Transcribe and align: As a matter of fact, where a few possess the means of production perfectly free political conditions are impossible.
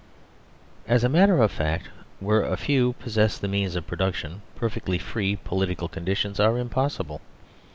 As 0.87 1.03
a 1.03 1.09
matter 1.09 1.39
of 1.43 1.51
fact, 1.51 1.89
where 2.19 2.41
a 2.41 2.57
few 2.57 2.93
possess 2.93 3.37
the 3.37 3.47
means 3.47 3.75
of 3.75 3.85
production 3.85 4.41
perfectly 4.55 4.97
free 4.97 5.35
political 5.35 5.87
conditions 5.87 6.39
are 6.39 6.57
impossible. 6.57 7.21